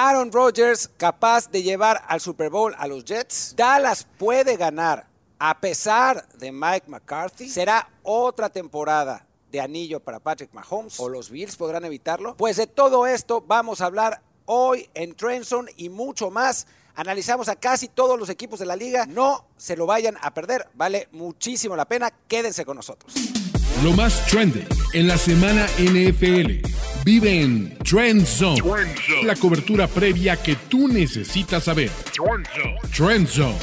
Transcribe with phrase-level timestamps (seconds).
[0.00, 3.54] Aaron Rodgers capaz de llevar al Super Bowl a los Jets.
[3.56, 5.08] Dallas puede ganar
[5.40, 7.48] a pesar de Mike McCarthy.
[7.48, 12.36] Será otra temporada de anillo para Patrick Mahomes o los Bills podrán evitarlo.
[12.36, 16.68] Pues de todo esto vamos a hablar hoy en Trenson y mucho más.
[16.94, 19.04] Analizamos a casi todos los equipos de la liga.
[19.04, 20.68] No se lo vayan a perder.
[20.74, 22.12] Vale muchísimo la pena.
[22.28, 23.12] Quédense con nosotros.
[23.84, 26.66] Lo más trendy en la semana NFL.
[27.04, 28.60] Vive en Trend Zone,
[29.22, 31.88] la cobertura previa que tú necesitas saber.
[32.92, 33.56] Trend Zone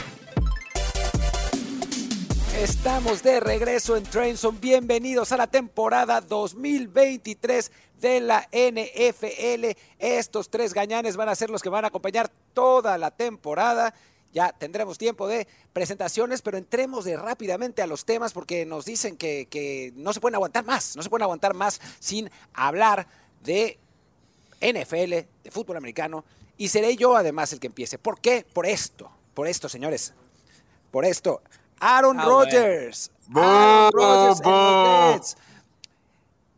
[2.58, 4.58] Estamos de regreso en Trenson.
[4.62, 9.78] Bienvenidos a la temporada 2023 de la NFL.
[10.00, 13.94] Estos tres gañanes van a ser los que van a acompañar toda la temporada.
[14.36, 19.18] Ya tendremos tiempo de presentaciones, pero entremos de rápidamente a los temas porque nos dicen
[19.18, 23.08] que, que no se pueden aguantar más, no se pueden aguantar más sin hablar
[23.44, 23.80] de
[24.62, 25.10] NFL,
[25.44, 26.24] de fútbol americano.
[26.58, 27.98] Y seré yo además el que empiece.
[27.98, 28.46] ¿Por qué?
[28.54, 30.14] Por esto, por esto, señores.
[30.92, 31.42] Por esto.
[31.80, 33.12] Aaron ah, Rodgers.
[33.34, 35.38] Aaron Rodgers los Jets.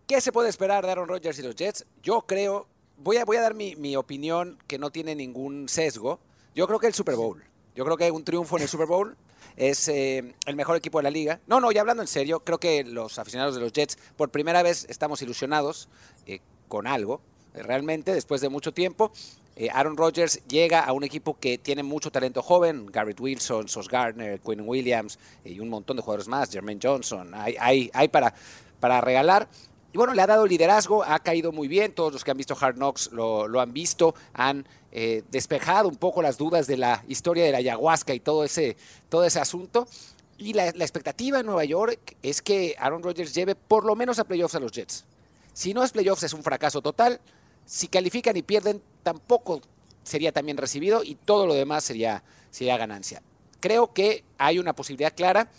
[0.05, 1.85] ¿Qué se puede esperar de Aaron Rodgers y los Jets?
[2.01, 6.19] Yo creo, voy a, voy a dar mi, opinión que no tiene ningún sesgo.
[6.55, 7.43] Yo creo que el Super Bowl.
[7.77, 9.15] Yo creo que un triunfo en el Super Bowl
[9.55, 11.39] es eh, el mejor equipo de la liga.
[11.45, 14.63] No, no, ya hablando en serio, creo que los aficionados de los Jets por primera
[14.63, 15.87] vez estamos ilusionados
[16.25, 17.21] eh, con algo,
[17.53, 19.11] realmente, después de mucho tiempo.
[19.55, 23.87] Eh, Aaron Rodgers llega a un equipo que tiene mucho talento joven, Garrett Wilson, Sos
[23.87, 28.07] Gardner, Quinn Williams eh, y un montón de jugadores más, Jermaine Johnson, hay, hay, hay
[28.07, 28.33] para,
[28.79, 29.47] para regalar.
[29.97, 32.75] Bueno, le ha dado liderazgo, ha caído muy bien, todos los que han visto Hard
[32.75, 37.51] Knocks lo, han visto, han eh, despejado un poco las dudas de la historia de
[37.51, 38.77] la ayahuasca y todo ese,
[39.09, 39.87] todo ese asunto.
[40.37, 44.19] Y la, la expectativa en Nueva York es que Aaron Rodgers lleve por lo menos
[44.19, 45.03] a playoffs a los Jets.
[45.51, 47.19] Si no es playoffs es un fracaso total,
[47.65, 49.61] si califican y pierden, tampoco
[50.03, 53.23] sería también recibido y todo lo demás sería, sería ganancia.
[53.59, 55.49] Creo que hay una posibilidad clara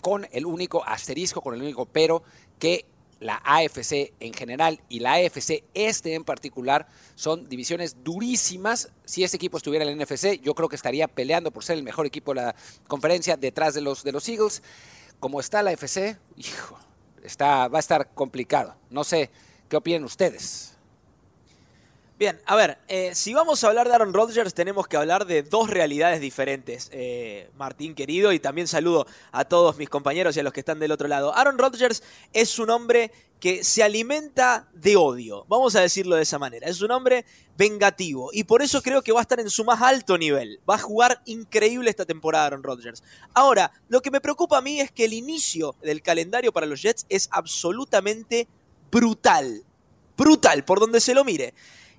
[0.00, 2.22] con el único asterisco, con el único pero,
[2.60, 2.86] que
[3.24, 8.90] la AFC en general y la AFC este en particular son divisiones durísimas.
[9.06, 11.84] Si ese equipo estuviera en la NFC, yo creo que estaría peleando por ser el
[11.84, 12.54] mejor equipo de la
[12.86, 14.62] conferencia detrás de los, de los Eagles.
[15.20, 16.78] Como está la AFC, hijo,
[17.22, 18.76] está, va a estar complicado.
[18.90, 19.30] No sé
[19.70, 20.73] qué opinan ustedes.
[22.16, 25.42] Bien, a ver, eh, si vamos a hablar de Aaron Rodgers tenemos que hablar de
[25.42, 30.44] dos realidades diferentes, eh, Martín querido, y también saludo a todos mis compañeros y a
[30.44, 31.34] los que están del otro lado.
[31.34, 33.10] Aaron Rodgers es un hombre
[33.40, 37.24] que se alimenta de odio, vamos a decirlo de esa manera, es un hombre
[37.58, 40.76] vengativo y por eso creo que va a estar en su más alto nivel, va
[40.76, 43.02] a jugar increíble esta temporada Aaron Rodgers.
[43.34, 46.80] Ahora, lo que me preocupa a mí es que el inicio del calendario para los
[46.80, 48.46] Jets es absolutamente
[48.92, 49.64] brutal,
[50.16, 51.54] brutal, por donde se lo mire.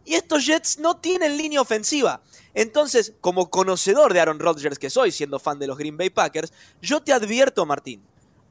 [0.06, 2.22] Y estos Jets no tienen línea ofensiva.
[2.54, 6.54] Entonces, como conocedor de Aaron Rodgers que soy, siendo fan de los Green Bay Packers,
[6.82, 8.02] yo te advierto, Martín,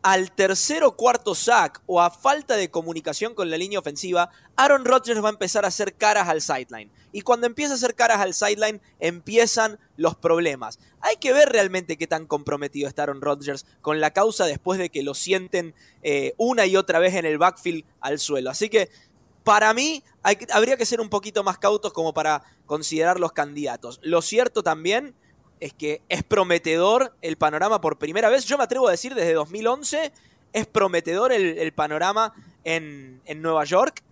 [0.05, 4.85] al tercer o cuarto sack o a falta de comunicación con la línea ofensiva, Aaron
[4.85, 6.91] Rodgers va a empezar a hacer caras al sideline.
[7.11, 10.79] Y cuando empieza a hacer caras al sideline, empiezan los problemas.
[11.01, 14.91] Hay que ver realmente qué tan comprometido está Aaron Rodgers con la causa después de
[14.91, 18.51] que lo sienten eh, una y otra vez en el backfield al suelo.
[18.51, 18.91] Así que
[19.45, 20.03] para mí
[20.53, 24.01] habría que ser un poquito más cautos como para considerar los candidatos.
[24.03, 25.15] Lo cierto también
[25.61, 28.47] es que es prometedor el panorama por primera vez.
[28.47, 30.13] Yo me atrevo a decir desde 2011
[30.53, 32.33] es prometedor el, panorama
[32.65, 34.03] en, en Nueva York.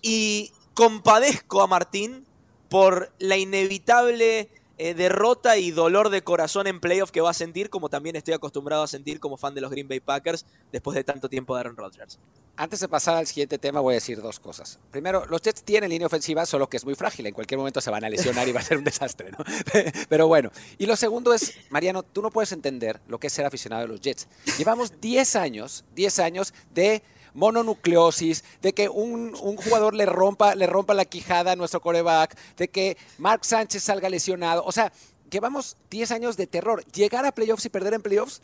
[0.00, 2.24] Y compadezco a Martín
[2.68, 4.48] por la inevitable
[4.84, 8.34] eh, derrota y dolor de corazón en playoff que va a sentir, como también estoy
[8.34, 11.60] acostumbrado a sentir como fan de los Green Bay Packers después de tanto tiempo de
[11.60, 12.18] Aaron Rodgers.
[12.56, 14.80] Antes de pasar al siguiente tema, voy a decir dos cosas.
[14.90, 17.24] Primero, los Jets tienen línea ofensiva, solo que es muy frágil.
[17.26, 19.38] En cualquier momento se van a lesionar y va a ser un desastre, ¿no?
[20.08, 20.50] Pero bueno.
[20.78, 23.88] Y lo segundo es, Mariano, tú no puedes entender lo que es ser aficionado de
[23.88, 24.26] los Jets.
[24.58, 27.04] Llevamos 10 años, 10 años de
[27.34, 32.68] mononucleosis, de que un, jugador le rompa, le rompa la quijada a nuestro coreback, de
[32.68, 34.64] que Mark Sánchez salga lesionado.
[34.64, 34.92] O sea,
[35.30, 36.84] llevamos 10 años de terror.
[36.92, 38.42] Llegar a playoffs y perder en playoffs,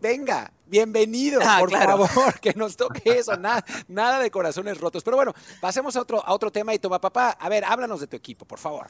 [0.00, 5.02] venga, bienvenido, ah, por favor, que nos toque eso, nada, nada de corazones rotos.
[5.04, 8.06] Pero bueno, pasemos a otro, a otro tema y toma papá, a ver, háblanos de
[8.08, 8.88] tu equipo, por favor.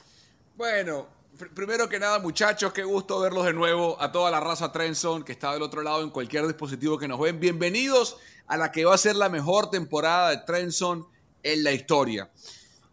[0.57, 1.07] Bueno,
[1.55, 5.33] primero que nada, muchachos, qué gusto verlos de nuevo a toda la raza Trenson que
[5.33, 7.41] está del otro lado en cualquier dispositivo que nos ven.
[7.41, 11.07] Bienvenidos a la que va a ser la mejor temporada de Trenson
[11.43, 12.31] en la historia.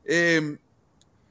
[0.05, 0.57] Em,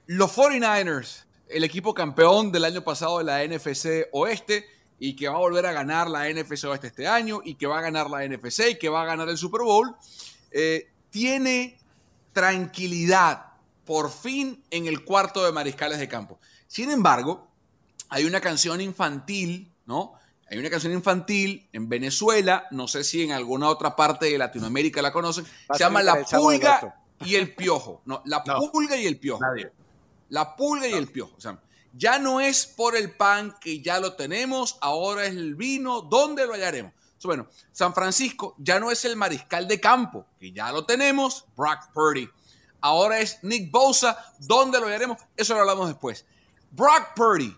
[0.06, 4.66] los 49ers, el equipo campeón del año pasado de la NFC Oeste
[4.98, 7.78] y que va a volver a ganar la NFC Oeste este año y que va
[7.78, 9.96] a ganar la NFC y que va a ganar el Super Bowl,
[10.50, 11.78] eh, tiene
[12.32, 13.46] tranquilidad
[13.86, 16.38] por fin en el cuarto de mariscales de campo.
[16.68, 17.48] Sin embargo,
[18.10, 20.12] hay una canción infantil, ¿no?
[20.50, 25.02] Hay una canción infantil en Venezuela, no sé si en alguna otra parte de Latinoamérica
[25.02, 28.02] la conocen, se llama La Pulga y el Piojo.
[28.04, 29.42] No, La Pulga y el Piojo.
[30.28, 31.34] La Pulga y el Piojo.
[31.36, 31.60] O sea,
[31.92, 36.46] ya no es por el pan que ya lo tenemos, ahora es el vino, ¿dónde
[36.46, 36.92] lo hallaremos?
[37.24, 41.92] Bueno, San Francisco ya no es el mariscal de campo, que ya lo tenemos, Brock
[41.92, 42.28] Purdy.
[42.80, 45.18] Ahora es Nick Bosa, ¿dónde lo hallaremos?
[45.36, 46.24] Eso lo hablamos después.
[46.78, 47.56] Brock Purdy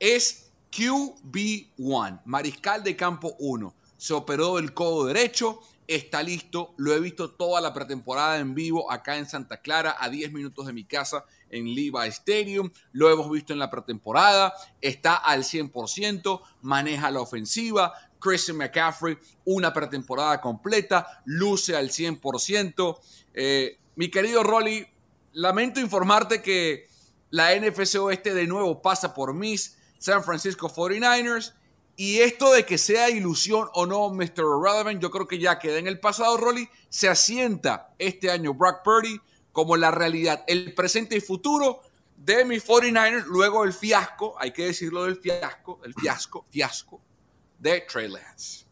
[0.00, 3.72] es QB1, mariscal de campo 1.
[3.96, 6.74] Se operó el codo derecho, está listo.
[6.76, 10.66] Lo he visto toda la pretemporada en vivo acá en Santa Clara, a 10 minutos
[10.66, 12.72] de mi casa en Levi Stadium.
[12.90, 14.52] Lo hemos visto en la pretemporada.
[14.80, 17.94] Está al 100%, maneja la ofensiva.
[18.18, 22.98] Christian McCaffrey, una pretemporada completa, luce al 100%.
[23.32, 24.84] Eh, mi querido Rolly,
[25.34, 26.95] lamento informarte que
[27.36, 31.52] la NFC Oeste de nuevo pasa por mis San Francisco 49ers
[31.94, 34.44] y esto de que sea ilusión o no, Mr.
[34.62, 36.66] Relevant, yo creo que ya queda en el pasado, Rolly.
[36.88, 39.20] Se asienta este año Brock Purdy
[39.52, 41.82] como la realidad, el presente y futuro
[42.16, 47.02] de mis 49ers, luego el fiasco, hay que decirlo del fiasco, el fiasco, fiasco
[47.58, 48.65] de Trey Lance.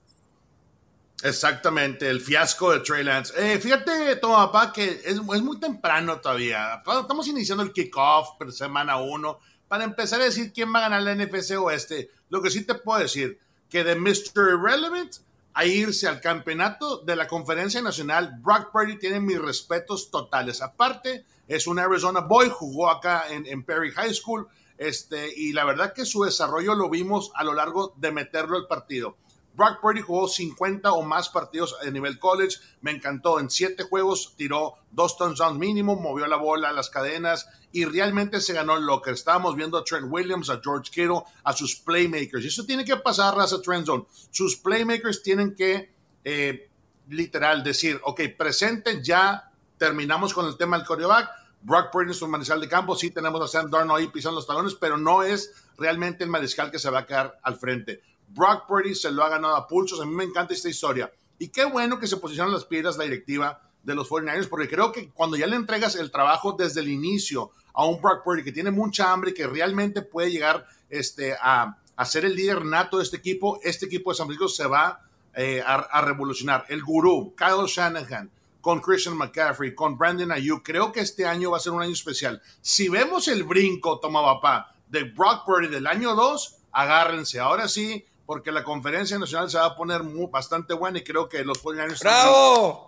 [1.23, 3.33] Exactamente, el fiasco de Trey Lance.
[3.37, 6.83] Eh, fíjate, toma, papá, que es, muy temprano todavía.
[7.01, 9.39] Estamos iniciando el kickoff, semana uno
[9.69, 12.75] para empezar a decir quién va a ganar la NFC Oeste, lo que sí te
[12.75, 13.39] puedo decir,
[13.69, 14.53] que de Mr.
[14.53, 15.17] Irrelevant
[15.55, 20.63] a irse al campeonato de la conferencia nacional, Brock Purdy tiene mis respetos totales.
[20.63, 25.65] Aparte, es un Arizona boy, jugó acá en, en Perry High School, este, y la
[25.65, 29.17] verdad que su desarrollo lo vimos a lo largo de meterlo al partido.
[29.57, 32.57] Brock Purdy jugó 50 o más partidos a nivel college.
[32.81, 33.39] Me encantó.
[33.39, 38.53] En siete juegos tiró dos touchdowns mínimo, movió la bola las cadenas y realmente se
[38.53, 42.45] ganó lo que estábamos viendo a Trent Williams, a George Kittle, a sus playmakers.
[42.45, 44.05] Y eso tiene que pasar, a Trend Zone.
[44.31, 45.93] Sus playmakers tienen que,
[46.25, 46.71] eh,
[47.09, 51.29] literal, decir, ok, presente, ya terminamos con el tema del coreback.
[51.63, 52.95] Brock Purdy es un mariscal de campo.
[52.95, 56.71] Sí, tenemos a Sam Darnold ahí pisando los talones, pero no es realmente el mariscal
[56.71, 58.03] que se va a quedar al frente.
[58.29, 60.01] Brock Purdy se lo ha ganado a pulsos.
[60.01, 61.13] A mí me encanta esta historia.
[61.39, 64.93] Y qué bueno que se posicionan las piedras la directiva de los 49ers, porque creo
[64.93, 68.53] que cuando ya le entregas el trabajo desde el inicio a un Brock Purdy que
[68.53, 72.97] tiene mucha hambre y que realmente puede llegar este, a, a, ser el líder nato
[72.97, 75.05] de este equipo, este equipo de San Francisco se va
[75.37, 76.65] eh, a, revolucionar.
[76.69, 78.31] El gurú, Kyle Shanahan,
[78.61, 81.93] con Christian McCaffrey, con Brandon Ayuk, creo que este año va a ser un año
[81.93, 82.41] especial.
[82.61, 87.41] Si vemos el brinco, toma papá, de Brock Purdy del año 2, agárrense.
[87.41, 91.29] Ahora sí, porque la conferencia nacional se va a poner muy, bastante buena y creo
[91.29, 92.87] que los 49 ¡Bravo!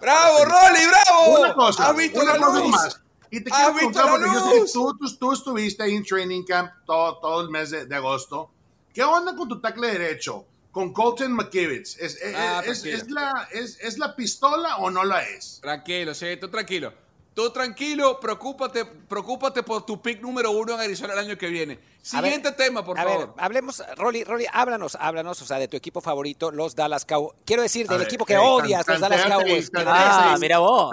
[0.00, 1.40] ¡Bravo, Rolly, bravo!
[1.40, 2.68] Una cosa, ¿Has visto la luz?
[2.68, 3.00] Más.
[3.30, 7.40] Y te quiero preguntar, porque yo tú, tú, estuviste ahí en training camp todo, todo
[7.42, 8.50] el mes de, de, agosto.
[8.94, 10.46] ¿Qué onda con tu tackle derecho?
[10.72, 11.98] Con Colton McKivitz.
[11.98, 15.58] ¿Es, ah, es, es, la, es, ¿Es la pistola o no la es?
[15.60, 16.92] Tranquilo, sí, tú tranquilo.
[17.38, 21.78] Tú tranquilo, preocúpate, preocúpate por tu pick número uno en Arizona el año que viene.
[22.02, 23.28] Siguiente tema, por favor.
[23.28, 27.36] Ver, hablemos, Rolly, Rolly, háblanos, háblanos, o sea, de tu equipo favorito, los Dallas Cowboys.
[27.44, 29.70] Quiero decir, del equipo que odias, los Dallas Cowboys.
[29.76, 30.90] ah, mira vos.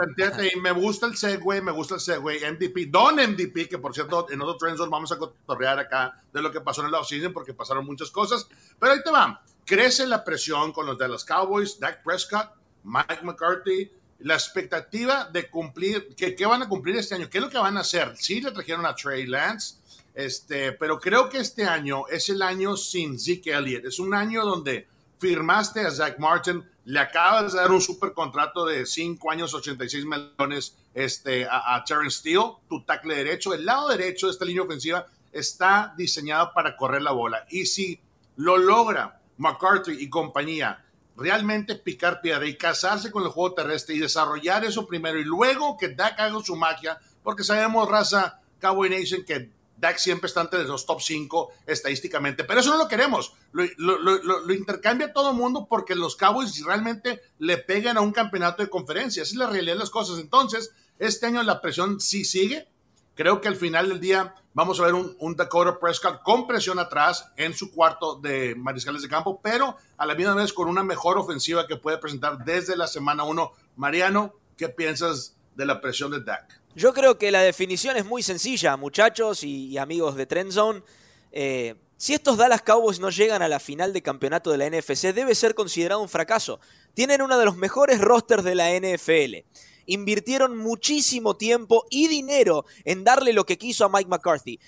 [0.62, 2.52] Me gusta el segue, me gusta el segue.
[2.52, 6.52] MVP, Don MVP, que por cierto, en otro Trendzone vamos a cotorrear acá de lo
[6.52, 8.48] que pasó en el offseason, porque pasaron muchas cosas.
[8.78, 9.42] Pero ahí te va.
[9.66, 12.52] Crece la presión con los Dallas Cowboys, Dak Prescott,
[12.84, 13.90] Mike McCarthy,
[14.26, 17.30] la expectativa de cumplir, que, ¿qué van a cumplir este año?
[17.30, 18.18] ¿Qué es lo que van a hacer?
[18.18, 19.76] Sí, le trajeron a Trey Lance,
[20.16, 23.86] este, pero creo que este año es el año sin Zeke Elliott.
[23.86, 24.88] Es un año donde
[25.20, 30.06] firmaste a Zach Martin, le acabas de dar un super contrato de 5 años, 86
[30.06, 33.54] millones este, a, a Terrence Steele, tu tackle derecho.
[33.54, 37.46] El lado derecho de esta línea ofensiva está diseñado para correr la bola.
[37.52, 38.00] Y si
[38.38, 40.84] lo logra McCarthy y compañía,
[41.16, 45.78] realmente picar piedra y casarse con el juego terrestre y desarrollar eso primero y luego
[45.78, 50.64] que Dak haga su magia, porque sabemos, raza Cowboy Nation, que Dak siempre está entre
[50.64, 53.34] los top 5 estadísticamente, pero eso no lo queremos.
[53.52, 58.12] Lo, lo, lo, intercambia todo el mundo porque los Cowboys realmente le pegan a un
[58.12, 59.24] campeonato de conferencia.
[59.24, 60.20] Esa es la realidad de las cosas.
[60.20, 62.68] Entonces, este año la presión sí sigue.
[63.16, 66.80] Creo que al final del día vamos a ver un, un, Dakota Prescott con presión
[66.80, 70.84] atrás en su cuarto de mariscales de campo, pero a la misma vez con una
[70.84, 73.52] mejor ofensiva que puede presentar desde la semana 1.
[73.76, 76.62] Mariano, ¿qué piensas de la presión de Dak?
[76.74, 80.84] Yo creo que la definición es muy sencilla, muchachos y, amigos de Trend Zone.
[81.32, 85.14] Eh, si estos Dallas Cowboys no llegan a la final de campeonato de la NFC,
[85.14, 86.60] debe ser considerado un fracaso.
[86.94, 89.46] Tienen uno de los mejores rosters de la NFL.
[89.86, 94.60] Invirtieron muchísimo tiempo y dinero en darle lo que quiso a Mike McCarthy.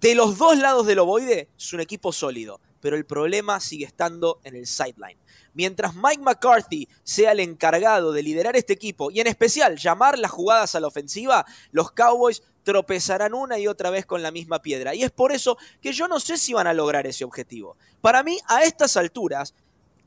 [0.00, 4.40] De los dos lados del ovoide es un equipo sólido, pero el problema sigue estando
[4.44, 5.18] en el sideline.
[5.54, 10.30] Mientras Mike McCarthy sea el encargado de liderar este equipo y en especial llamar las
[10.30, 14.94] jugadas a la ofensiva, los Cowboys tropezarán una y otra vez con la misma piedra.
[14.94, 17.76] Y es por eso que yo no sé si van a lograr ese objetivo.
[18.00, 19.54] Para mí, a estas alturas,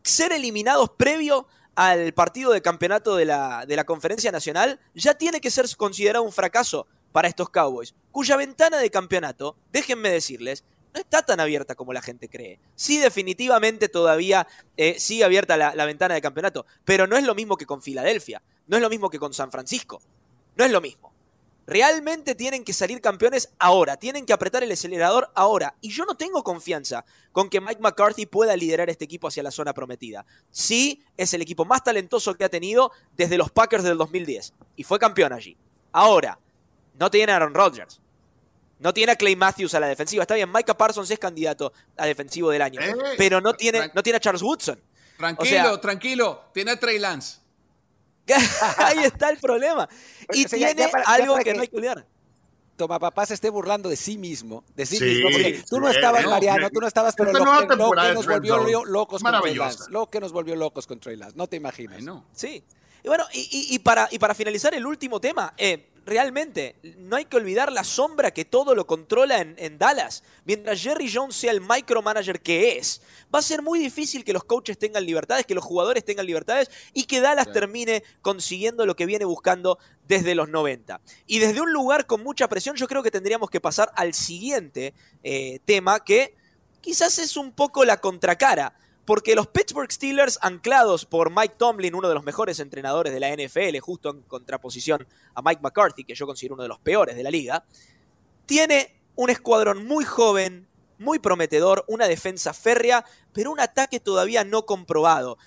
[0.04, 5.42] ser eliminados previo al partido de campeonato de la, de la Conferencia Nacional ya tiene
[5.42, 10.64] que ser considerado un fracaso para estos Cowboys, cuya ventana de campeonato, déjenme decirles,
[10.94, 12.60] no está tan abierta como la gente cree.
[12.76, 17.36] Sí, definitivamente todavía eh, sigue abierta la, la, ventana de campeonato, pero no es lo
[17.36, 20.02] mismo que con Filadelfia, no es lo mismo que con San Francisco,
[20.56, 21.14] no es lo mismo.
[21.68, 25.76] Realmente tienen que salir campeones ahora, tienen que apretar el acelerador ahora.
[25.80, 29.52] Y yo no tengo confianza con que Mike McCarthy pueda liderar este equipo hacia la
[29.52, 30.26] zona prometida.
[30.50, 34.84] Sí, es el equipo más talentoso que ha tenido desde los Packers del 2010 y
[34.84, 35.56] fue campeón allí.
[35.92, 36.40] Ahora,
[37.00, 38.02] no tiene a Aaron Rodgers,
[38.80, 40.24] no tiene a Clay Matthews a la defensiva.
[40.24, 44.02] Está bien, Micah Parsons es candidato a defensivo del año, Eh, pero no tiene, no
[44.02, 44.80] tiene a Charles Woodson.
[45.18, 46.42] Tranquilo, O sea- tranquilo.
[46.54, 47.38] Tiene a Trey Lance.
[48.78, 49.88] Ahí está el problema.
[50.34, 52.06] Y O sea, ya- tiene ya para- ya algo que que- no hay que olvidar.
[52.78, 55.90] Toma papá se esté burlando de sí mismo, de sí, Sí, mismo, porque tú no
[55.90, 57.46] estabas, no, Mariano, tú no estabas, pero lo que,
[57.76, 59.56] lo que nos volvió locos con Trey.
[59.56, 61.98] Lance, lo que nos volvió locos con Trey Lance, no te imaginas.
[61.98, 62.26] Ay, no.
[62.34, 62.64] Sí.
[63.04, 67.16] Y bueno, y, y- y para, y para finalizar el último tema, eh, realmente no
[67.16, 70.24] hay que olvidar la sombra que todo lo controla en, en Dallas.
[70.46, 73.02] Mientras Jerry Jones sea el micromanager que es,
[73.34, 76.70] va a ser muy difícil que los coaches tengan libertades, que los jugadores tengan libertades
[76.94, 77.60] y que Dallas Claro.
[77.60, 79.78] termine consiguiendo lo que viene buscando
[80.08, 81.02] desde los 90.
[81.28, 84.94] Y desde un lugar con mucha presión, yo creo que tendríamos que pasar al siguiente
[85.24, 86.36] eh, tema que
[86.82, 88.74] quizás es un poco la contracara.
[89.06, 93.36] Porque los Pittsburgh Steelers, anclados por Mike Tomlin, uno de los mejores entrenadores de la
[93.36, 97.24] NFL, justo en contraposición a Mike McCarthy, que yo considero uno de los peores de
[97.24, 97.66] la liga,
[98.46, 100.68] tiene un escuadrón muy joven,
[100.98, 103.04] muy prometedor, una defensa férrea,
[103.34, 105.38] pero un ataque todavía no comprobado.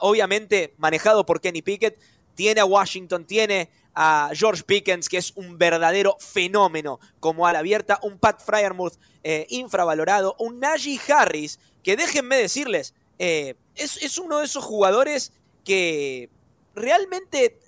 [0.00, 2.00] Obviamente manejado por Kenny Pickett,
[2.34, 7.98] tiene a Washington, tiene a George Pickens, que es un verdadero fenómeno como ala abierta,
[8.02, 14.40] un Pat Fryermuth eh, infravalorado, un Najee Harris, que déjenme decirles, eh, es, es uno
[14.40, 15.32] de esos jugadores
[15.64, 16.28] que
[16.74, 17.58] realmente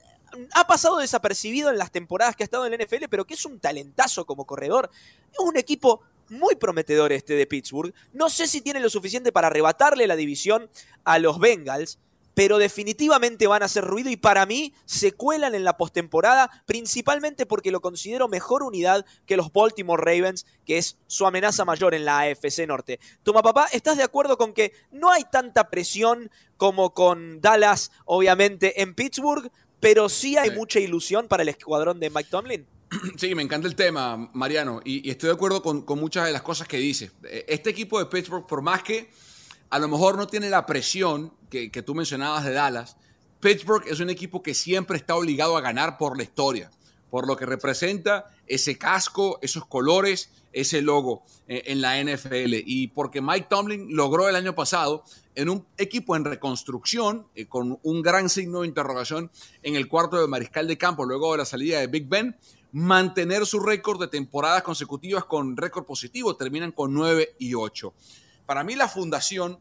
[0.53, 3.47] ha pasado desapercibido en las temporadas que ha estado en la NFL, pero que es
[3.47, 4.91] un talentazo como corredor.
[5.33, 7.95] Es un equipo muy prometedor este de Pittsburgh.
[8.13, 10.69] No sé si tiene lo suficiente para arrebatarle la división
[11.05, 11.99] a los Bengals,
[12.35, 17.47] pero definitivamente van a hacer ruido y para mí se cuelan en la postemporada, principalmente
[17.47, 22.05] porque lo considero mejor unidad que los Baltimore Ravens, que es su amenaza mayor en
[22.05, 23.01] la AFC Norte.
[23.23, 28.81] Toma papá, ¿estás de acuerdo con que no hay tanta presión como con Dallas, obviamente,
[28.83, 30.57] en Pittsburgh, pero sí hay Sí.
[30.57, 32.67] mucha ilusión para el escuadrón de Mike Tomlin?
[33.17, 36.33] Sí, me encanta el tema, Mariano, y, y estoy de acuerdo con, con muchas de
[36.33, 37.11] las cosas que dice.
[37.25, 39.11] Eh, Este equipo de Pittsburgh, por más que
[39.71, 42.97] a lo mejor no tiene la presión que, tú mencionabas de Dallas,
[43.41, 46.71] Pittsburgh es un equipo que siempre está obligado a ganar por la historia,
[47.09, 52.55] por lo que representa ese casco, esos colores, ese logo eh, en la NFL.
[52.67, 57.79] Y porque Mike Tomlin logró el año pasado en un equipo en reconstrucción, eh, con
[57.83, 59.31] un gran signo de interrogación
[59.63, 62.37] en el cuarto de mariscal de campo, luego de la salida de Big Ben,
[62.73, 67.95] mantener su récord de temporadas consecutivas con récord positivo, terminan con 9 y 8.
[68.51, 69.61] Para mí la fundación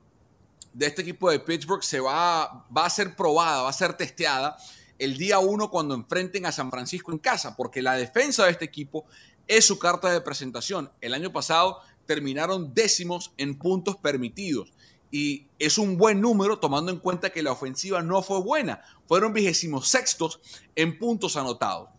[0.74, 4.58] de este equipo de Pittsburgh se va, va a ser probada, va a ser testeada
[4.98, 8.65] el día 1 cuando enfrenten a San Francisco en casa, porque la defensa de este
[8.65, 9.05] equipo
[9.48, 10.91] es su carta de presentación.
[11.01, 14.74] El año pasado terminaron décimos en puntos permitidos
[15.12, 19.34] y es un buen número tomando en cuenta que la ofensiva no fue buena, fueron
[19.34, 20.39] vigésimos sextos
[20.75, 21.89] en puntos anotados.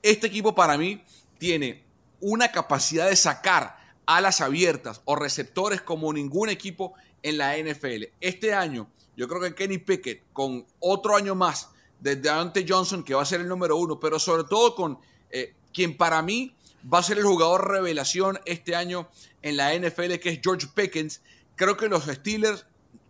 [0.00, 1.02] Este equipo para mí
[1.38, 1.84] tiene
[2.20, 8.04] una capacidad de sacar alas abiertas o receptores como ningún equipo en la NFL.
[8.20, 11.70] Este año, yo creo que Kenny Pickett, con otro año más
[12.00, 14.98] de Deontay Johnson, que va a ser el número uno, pero sobre todo con
[15.30, 16.54] eh, quien para mí
[16.92, 19.08] va a ser el jugador revelación este año
[19.42, 21.20] en la NFL, que es George Pickens.
[21.56, 22.66] Creo que los Steelers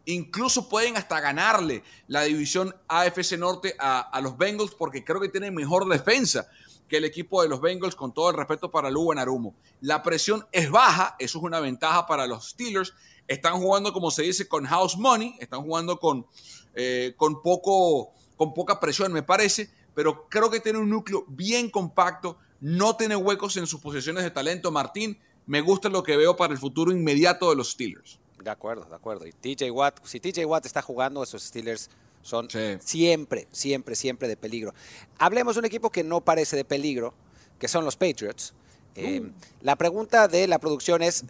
[0.07, 5.29] incluso pueden hasta ganarle la división AFC Norte a, a los Bengals porque creo que
[5.29, 6.49] tienen mejor defensa
[6.89, 9.55] que el equipo de los Bengals, con todo el respeto para Lugo Arumo.
[9.81, 12.95] La presión es baja, eso es una ventaja para los Steelers.
[13.27, 16.27] Están jugando, como se dice, con house money, están jugando con,
[16.75, 21.71] eh, con, poco, con poca presión, me parece, pero creo que tiene un núcleo bien
[21.71, 24.71] compacto, no tiene huecos en sus posiciones de talento.
[24.71, 28.21] Martín, me gusta lo que veo para el futuro inmediato de los Steelers.
[28.43, 29.27] De acuerdo, de acuerdo.
[29.27, 31.91] Y TJ Watt, si TJ Watt está jugando, esos Steelers
[32.27, 32.49] Son
[32.81, 34.75] siempre, siempre, siempre de peligro.
[35.17, 37.15] Hablemos de un equipo que no parece de peligro,
[37.61, 38.53] que son los Patriots.
[38.97, 39.31] Eh, uh.
[39.61, 41.25] La pregunta de la producción es,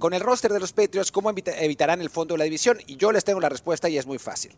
[0.00, 2.80] con el roster de los Patriots, ¿cómo evitarán el fondo de la división?
[2.88, 4.56] Y yo les tengo la respuesta y es muy fácil.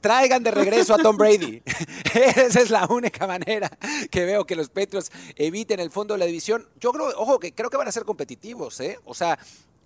[0.00, 1.62] traigan, de regreso a Tom Brady.
[2.14, 3.70] Esa es la única manera
[4.10, 6.66] que veo que los Patriots eviten el fondo de la división.
[6.80, 8.98] Yo creo, ojo, que creo que van a ser competitivos, ¿eh?
[9.04, 9.38] O sea,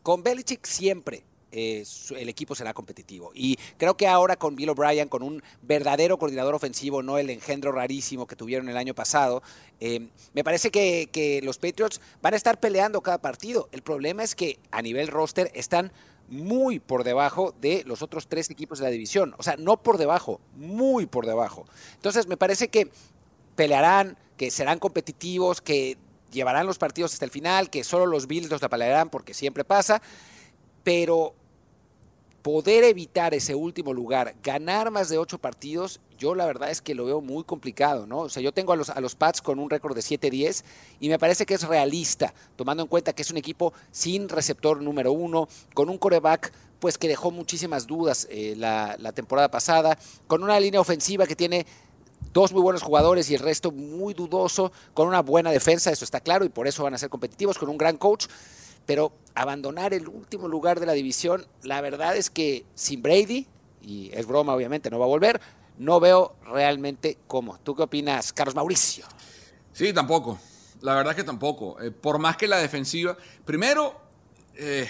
[0.05, 1.85] con Belichick siempre eh,
[2.17, 3.31] el equipo será competitivo.
[3.35, 7.73] Y creo que ahora con Bill O'Brien, con un verdadero coordinador ofensivo, no el engendro
[7.73, 9.43] rarísimo que tuvieron el año pasado,
[9.81, 13.69] eh, me parece que, los Patriots van a estar peleando cada partido.
[13.73, 15.93] El problema es que a nivel roster están
[16.29, 19.35] muy por debajo de los otros tres equipos de la división.
[19.39, 21.65] O sea, no por debajo, muy por debajo.
[21.95, 22.91] Entonces, me parece que
[23.57, 25.97] pelearán, que serán competitivos, que
[26.31, 30.03] llevarán los partidos hasta el final, que solo los Bills los pelearán porque siempre pasa
[30.89, 31.35] pero
[32.41, 36.95] poder evitar ese último lugar, ganar más de ocho partidos, yo la verdad es que
[36.95, 38.21] lo veo muy complicado, ¿no?
[38.21, 40.65] O sea, yo tengo a los, a los Pats con un récord de 7-10
[40.99, 44.81] y me parece que es realista, tomando en cuenta que es un equipo sin receptor
[44.81, 49.99] número uno, con un coreback pues que dejó muchísimas dudas eh, la, la temporada pasada,
[50.27, 51.67] con una línea ofensiva que tiene
[52.33, 56.21] dos muy buenos jugadores y el resto muy dudoso, con una buena defensa, eso está
[56.21, 58.27] claro, y por eso van a ser competitivos, con un gran coach
[58.89, 63.47] pero abandonar el último lugar de la división, la verdad es que sin Brady,
[63.83, 65.43] y es broma obviamente, no va a volver,
[65.77, 67.59] no veo realmente cómo.
[67.59, 69.05] ¿Tú qué opinas, Carlos Mauricio?
[69.75, 70.41] Sí, tampoco.
[70.81, 71.79] La verdad es que tampoco.
[71.83, 73.15] Eh, por más que la defensiva.
[73.45, 74.01] Primero,
[74.55, 74.89] eh,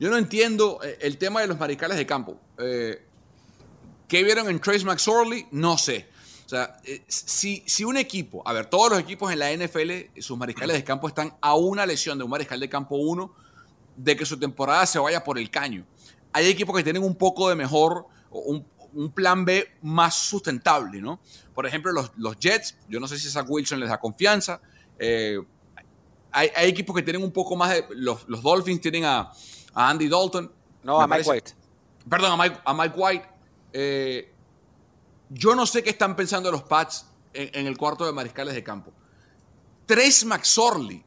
[0.00, 2.40] yo no entiendo eh, el tema de los mariscales de campo.
[2.56, 5.46] ¿Qué vieron en Trace McSorley?
[5.52, 6.08] No sé.
[6.46, 10.20] O sea, eh, si, si un equipo, a ver, todos los equipos en la NFL,
[10.20, 13.34] sus mariscales de campo están a una lesión de un mariscal de campo uno
[13.96, 15.84] de que su temporada se vaya por el caño.
[16.32, 21.18] Hay equipos que tienen un poco de mejor, un, un plan B más sustentable, ¿no?
[21.52, 24.60] Por ejemplo, los, los, Jets, yo no sé si Zach Wilson les da confianza.
[25.00, 25.40] Eh,
[26.30, 27.84] hay, hay, equipos que tienen un poco más de.
[27.90, 29.32] Los, los Dolphins tienen a,
[29.74, 30.52] a, Andy Dalton.
[30.84, 31.52] No, a Mike White.
[32.08, 33.28] Perdón, a Mike, a Mike White.
[33.72, 34.32] Eh,
[35.28, 38.92] yo no sé qué están pensando los Pats en, el cuarto de mariscales de campo.
[39.84, 41.04] Tres McSorley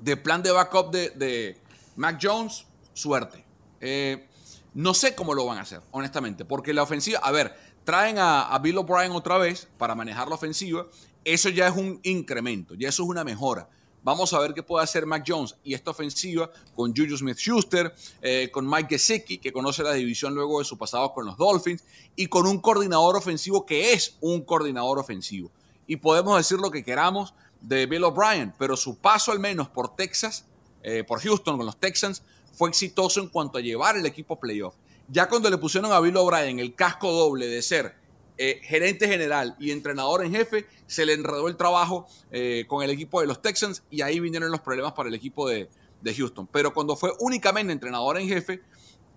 [0.00, 1.60] de plan de backup de,
[1.96, 3.44] Mac Jones, suerte.
[3.80, 4.28] Eh,
[4.74, 8.58] no sé cómo lo van a hacer, honestamente, porque la ofensiva, a ver, traen a,
[8.58, 10.86] Bill O'Brien otra vez para manejar la ofensiva,
[11.24, 13.68] eso ya es un incremento, ya eso es una mejora.
[14.04, 18.50] Vamos a ver qué puede hacer Mac Jones y esta ofensiva con Juju Smith-Schuster, eh,
[18.52, 21.82] con Mike Gesicki, que conoce la división luego de su pasado con los Dolphins,
[22.14, 25.50] y con un coordinador ofensivo que es un coordinador ofensivo.
[25.86, 29.96] Y podemos decir lo que queramos de Bill O'Brien, pero su paso al menos por
[29.96, 30.44] Texas,
[30.82, 34.74] eh, por Houston con los Texans, fue exitoso en cuanto a llevar el equipo playoff.
[35.08, 37.94] Ya cuando le pusieron a Bill O'Brien el casco doble de ser
[38.36, 42.90] eh, gerente general y entrenador en jefe, se le enredó el trabajo eh, con el
[42.90, 45.68] equipo de los Texans y ahí vinieron los problemas para el equipo de,
[46.04, 46.46] Houston.
[46.48, 48.60] Pero cuando fue únicamente entrenador en jefe,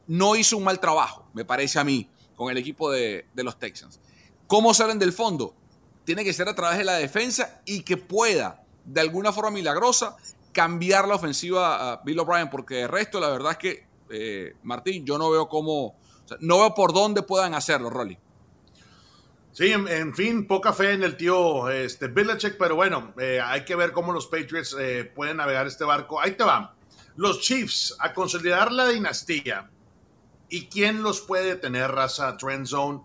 [0.05, 3.99] no hizo un mal trabajo, me parece a mí, con el equipo de, los Texans.
[4.45, 5.53] ¿Cómo salen del fondo?
[6.05, 10.15] Tiene que ser a través de la defensa y que pueda, de alguna forma milagrosa,
[10.53, 15.05] cambiar la ofensiva a Bill O'Brien, porque de resto, la verdad es que, eh, Martín,
[15.05, 15.95] yo no veo cómo,
[16.39, 18.17] no veo por dónde puedan hacerlo, Rolly.
[19.57, 23.91] Sí, en, fin, poca fe en el tío este, pero bueno, eh, hay que ver
[23.91, 26.21] cómo los Patriots eh, pueden navegar este barco.
[26.21, 26.75] Ahí te va.
[27.15, 29.67] Los Chiefs a consolidar la dinastía.
[30.47, 33.01] ¿Y quién los puede tener, raza Trend Zone?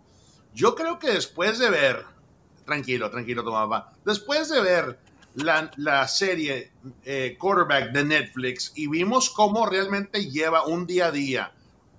[0.53, 2.05] Yo creo que después de ver,
[2.67, 4.99] tranquilo, tranquilo, Tomás, después de ver
[5.37, 6.71] la, la serie
[7.07, 11.53] eh, Quarterback de Netflix y vimos cómo realmente lleva un día a día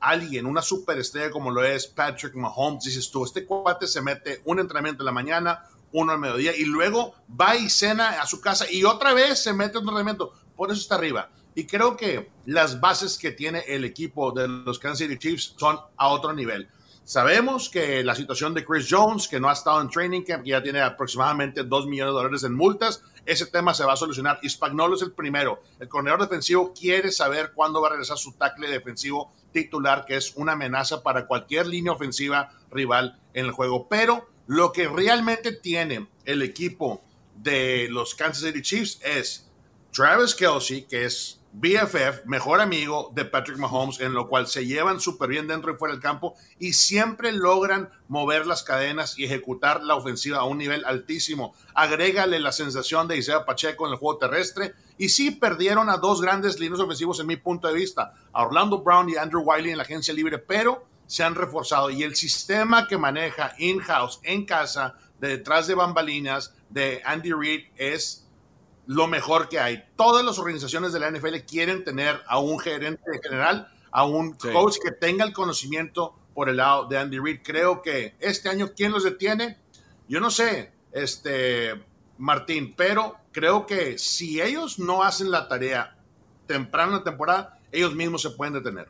[0.04, 4.60] alguien, una superestrella como lo es Patrick Mahomes, dices tú, este cuate se mete un
[4.60, 8.66] entrenamiento en la mañana, uno al mediodía y luego va y cena a su casa
[8.70, 10.34] y otra vez se mete un entrenamiento.
[10.56, 11.30] Por eso está arriba.
[11.56, 15.80] Y creo que las bases que tiene el equipo de los Kansas City Chiefs son
[15.98, 16.68] a otro nivel.
[17.06, 20.64] Sabemos que la situación de Chris Jones, que no ha estado en training camp, ya
[20.64, 24.40] tiene aproximadamente 2 millones de dólares en multas, ese tema se va a solucionar.
[24.42, 25.62] Y Spagnolo es el primero.
[25.80, 30.34] El coordinador defensivo quiere saber cuándo va a regresar su tackle defensivo titular, que es
[30.36, 33.88] una amenaza para cualquier línea ofensiva rival en el juego.
[33.88, 37.02] Pero lo que realmente tiene el equipo
[37.36, 39.50] de los Kansas City Chiefs es
[39.92, 45.00] Travis Kelsey, que es BFF, mejor amigo de Patrick Mahomes, en lo cual se llevan
[45.00, 49.84] súper bien dentro y fuera del campo y siempre logran mover las cadenas y ejecutar
[49.84, 51.54] la ofensiva a un nivel altísimo.
[51.76, 56.22] Agrégale la sensación de Isaiah Pacheco en el juego terrestre y sí perdieron a dos
[56.22, 59.78] grandes líneas ofensivos en mi punto de vista, a Orlando Brown y Andrew Wiley en
[59.78, 64.96] la agencia libre, pero se han reforzado y el sistema que maneja in-house, en casa,
[65.20, 68.23] de detrás de bambalinas de Andy Reid es
[68.86, 69.84] lo mejor que hay.
[69.96, 74.78] Todas las organizaciones de la NFL quieren tener a un gerente general, a un coach
[74.84, 77.42] que tenga el conocimiento por el lado de Andy Reid.
[77.44, 79.58] Creo que este año, ¿quién los detiene?
[80.08, 81.74] Yo no sé, este
[82.18, 85.98] Martín, pero creo que si ellos no hacen la tarea
[86.46, 88.88] temprano en la temporada, ellos mismos se pueden detener.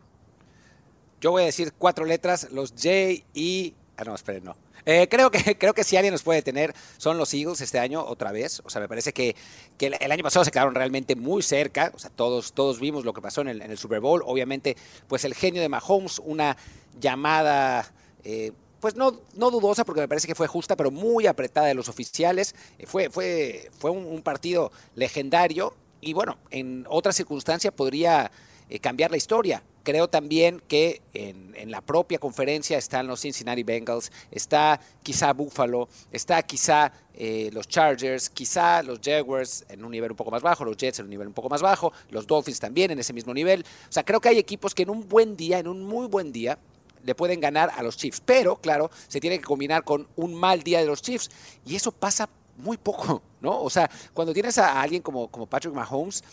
[1.21, 3.75] Yo voy a decir cuatro letras, los J y...
[3.95, 4.55] Ah, no, esperen, no.
[4.85, 8.03] Eh, creo, que, creo que si alguien nos puede tener son los Eagles este año
[8.03, 8.61] otra vez.
[8.65, 9.35] O sea, me parece que,
[9.77, 11.91] que el, año pasado se quedaron realmente muy cerca.
[11.95, 14.21] O sea, todos, todos vimos lo que pasó en el, Super Bowl.
[14.25, 14.75] Obviamente,
[15.07, 16.57] pues el genio de Mahomes, una
[16.99, 17.91] llamada...
[18.23, 18.51] Eh,
[18.83, 21.87] pues no, no dudosa, porque me parece que fue justa, pero muy apretada de los
[21.87, 22.53] oficiales.
[22.77, 28.29] Eh, fue, fue, fue un, partido legendario y bueno, en otra circunstancia podría
[28.81, 29.63] cambiar la historia.
[29.83, 36.41] Creo también que en, la propia conferencia están los Cincinnati Bengals, está quizá Buffalo, está
[36.43, 40.77] quizá eh, los Chargers, quizá los Jaguars en un nivel un poco más bajo, los
[40.77, 43.65] Jets en un nivel un poco más bajo, los Dolphins también en ese mismo nivel.
[43.89, 46.31] O sea, creo que hay equipos que en un buen día, en un muy buen
[46.31, 46.57] día,
[47.03, 48.21] le pueden ganar a los Chiefs.
[48.25, 51.29] Pero, claro, se tiene que combinar con un mal día de los Chiefs.
[51.65, 53.61] Y eso pasa muy poco, ¿no?
[53.61, 56.23] O sea, cuando tienes a alguien como, como Patrick Mahomes,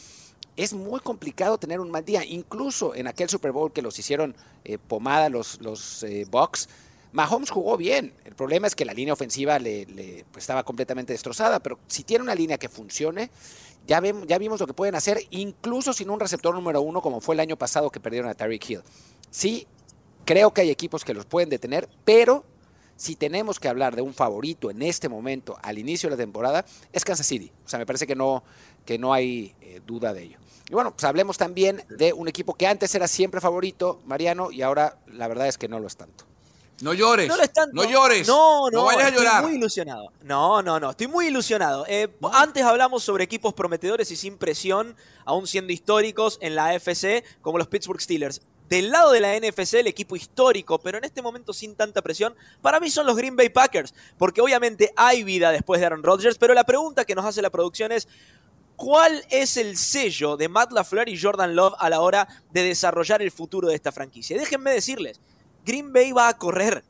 [0.57, 2.25] es muy complicado tener un mal día.
[2.25, 4.35] Incluso en aquel Super Bowl que los hicieron
[4.65, 6.69] eh, pomada los, los eh, Bucks,
[7.13, 8.13] Mahomes jugó bien.
[8.25, 12.23] El problema es que la línea ofensiva le, pues, estaba completamente destrozada, pero si tiene
[12.23, 13.31] una línea que funcione,
[13.87, 17.35] ya, ya vimos lo que pueden hacer, incluso sin un receptor número uno, como fue
[17.35, 18.83] el año pasado que perdieron a Tyreek Hill.
[19.31, 19.67] Sí,
[20.25, 22.45] creo que hay equipos que los pueden detener, pero
[23.01, 26.67] si tenemos que hablar de un favorito en este momento, al inicio de la temporada,
[26.93, 27.51] es Kansas City.
[27.65, 28.45] O sea, me parece que no,
[28.85, 30.39] que no hay eh, duda de ello.
[30.69, 34.63] Y bueno, pues hablemos también de un equipo que antes era siempre favorito, Mariano, y
[34.63, 36.25] ahora la verdad es que no lo es tanto.
[36.81, 37.29] No llores.
[37.73, 38.27] No, llores.
[38.27, 39.35] No, no, vayas a llorar.
[39.35, 40.13] Estoy muy ilusionado.
[40.23, 40.91] No, no, no.
[40.91, 41.85] Estoy muy ilusionado.
[41.89, 47.23] Eh, antes hablamos sobre equipos prometedores y sin presión, aún siendo históricos en la AFC,
[47.43, 48.41] como los Pittsburgh Steelers.
[48.71, 52.37] Del lado de la NFC, el equipo histórico, pero en este momento sin tanta presión,
[52.63, 56.39] para mí son los Green Bay Packers, porque obviamente hay vida después de Aaron Rodgers,
[56.39, 58.07] pero la pregunta que nos hace la producción es,
[58.81, 63.21] ¿Cuál es el sello de Matt LaFleur y Jordan Love a la hora de desarrollar
[63.21, 64.39] el futuro de esta franquicia?
[64.39, 65.21] Déjenme decirles,
[65.67, 66.83] Green Bay va a correr.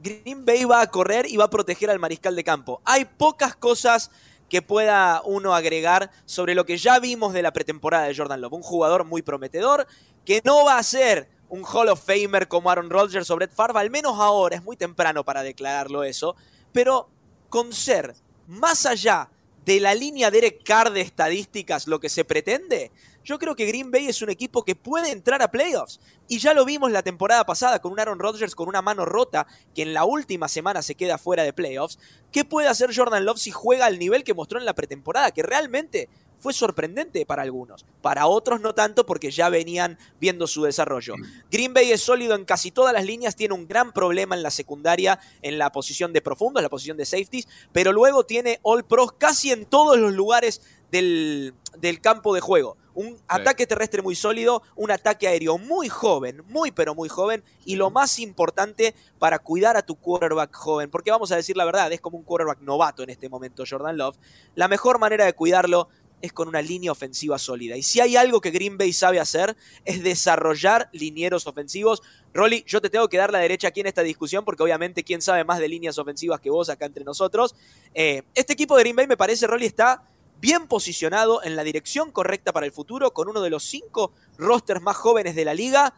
[0.00, 2.80] Green Bay va a correr y va a proteger al mariscal de campo.
[2.86, 4.10] Hay pocas cosas
[4.48, 8.54] que pueda uno agregar sobre lo que ya vimos de la pretemporada de Jordan Love.
[8.54, 9.86] Un jugador muy prometedor
[10.24, 13.78] que no va a ser un Hall of Famer como Aaron Rodgers o Brett Favre,
[13.78, 16.36] al menos ahora, es muy temprano para declararlo eso,
[16.72, 17.10] pero
[17.50, 18.14] con ser
[18.46, 19.28] más allá
[19.64, 22.90] de la línea Derek Carr de estadísticas lo que se pretende,
[23.24, 25.98] yo creo que Green Bay es un equipo que puede entrar a playoffs.
[26.28, 29.46] Y ya lo vimos la temporada pasada con un Aaron Rodgers con una mano rota
[29.74, 31.98] que en la última semana se queda fuera de playoffs.
[32.30, 35.30] ¿Qué puede hacer Jordan Love si juega al nivel que mostró en la pretemporada?
[35.30, 36.10] Que realmente
[36.44, 41.14] fue sorprendente para algunos, para otros no tanto porque ya venían viendo su desarrollo.
[41.50, 44.50] Green Bay es sólido en casi todas las líneas, tiene un gran problema en la
[44.50, 49.12] secundaria, en la posición de profundos, la posición de safeties, pero luego tiene All Pros
[49.12, 52.76] casi en todos los lugares del, campo de juego.
[52.94, 57.74] Un ataque terrestre muy sólido, un ataque aéreo muy joven, muy pero muy joven, y
[57.74, 61.92] lo más importante para cuidar a tu quarterback joven, porque vamos a decir la verdad,
[61.92, 64.16] es como un quarterback novato en este momento, Jordan Love.
[64.54, 65.88] La mejor manera de cuidarlo
[66.24, 67.76] es con una línea ofensiva sólida.
[67.76, 72.02] Y si hay algo que Green Bay sabe hacer, es desarrollar linieros ofensivos.
[72.32, 75.20] Rolly, yo te tengo que dar la derecha aquí en esta discusión, porque obviamente quién
[75.20, 77.54] sabe más de líneas ofensivas que vos acá entre nosotros.
[77.94, 80.08] Eh, este equipo de Green Bay, me parece, Rolly, está
[80.40, 84.80] bien posicionado en la dirección correcta para el futuro, con uno de los cinco rosters
[84.80, 85.94] más jóvenes de la liga.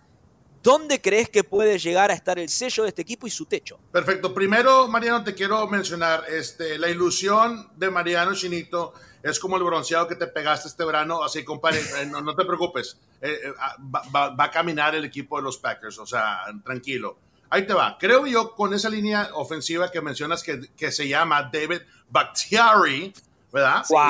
[0.61, 3.79] ¿Dónde crees que puede llegar a estar el sello de este equipo y su techo?
[3.93, 4.35] Perfecto.
[4.35, 8.93] Primero, Mariano, te quiero mencionar este, la ilusión de Mariano Chinito
[9.31, 12.99] es como el bronceado que te pegaste este verano, así compadre, eh, no, te preocupes,
[13.21, 13.77] eh, eh, ah,
[14.15, 17.19] va, a caminar el equipo de los Packers, o sea, tranquilo.
[17.51, 17.97] Ahí te va.
[17.99, 23.13] Creo yo con esa línea ofensiva que mencionas que, que se llama David Bakhtiari,
[23.53, 23.85] ¿verdad?
[23.89, 24.01] Wow,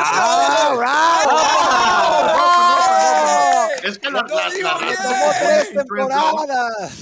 [3.83, 4.20] Es que la,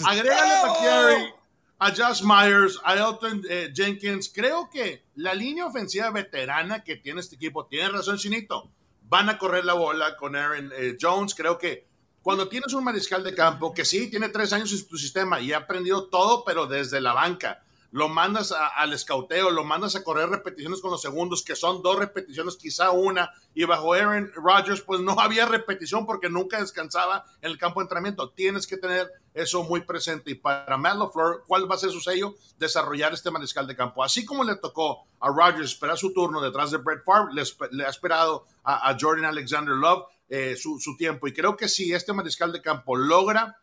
[0.06, 1.33] Agrégale Bakhtiari
[1.78, 4.30] a Josh Myers, a Elton eh, Jenkins.
[4.32, 8.70] Creo que la línea ofensiva veterana que tiene este equipo, tiene razón Chinito,
[9.08, 11.34] van a correr la bola con Aaron eh, Jones.
[11.34, 11.86] Creo que
[12.22, 15.52] cuando tienes un mariscal de campo que sí tiene tres años en tu sistema y
[15.52, 17.62] ha aprendido todo, pero desde la banca,
[17.94, 21.96] lo mandas al escauteo, lo mandas a correr repeticiones con los segundos, que son dos
[21.96, 27.52] repeticiones, quizá una, y bajo Aaron Rodgers, pues no había repetición porque nunca descansaba en
[27.52, 28.30] el campo de entrenamiento.
[28.30, 30.32] Tienes que tener eso muy presente.
[30.32, 32.34] Y para Matt LaFleur, ¿cuál va a ser su sello?
[32.58, 34.02] Desarrollar este mariscal de campo.
[34.02, 37.32] Así como le tocó a Rodgers esperar su turno detrás de Brett Favre,
[37.70, 41.28] le, ha esperado a, Jordan Alexander Love eh, su, su tiempo.
[41.28, 43.56] Y creo que si este mariscal de campo logra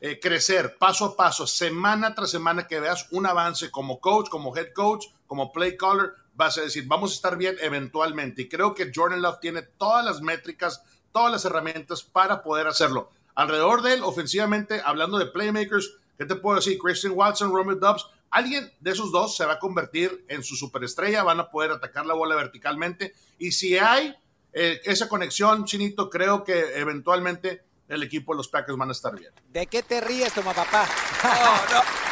[0.00, 4.56] eh, crecer paso a paso, semana tras semana, que veas un avance como coach, como
[4.56, 8.42] head coach, como play caller, vas a decir, vamos a estar bien eventualmente.
[8.42, 10.82] Y creo que Jordan Love tiene todas las métricas,
[11.12, 13.10] todas las herramientas para poder hacerlo.
[13.34, 16.78] Alrededor de él, ofensivamente, hablando de playmakers, ¿qué te puedo decir?
[16.78, 21.22] Christian Watson, Romeo Dubs, alguien de esos dos se va a convertir en su superestrella,
[21.22, 23.14] van a poder atacar la bola verticalmente.
[23.38, 24.14] Y si hay
[24.52, 29.18] eh, esa conexión, Chinito, creo que eventualmente el equipo de los Packers van a estar
[29.18, 29.32] bien.
[29.52, 30.88] ¿De qué te ríes, toma papá?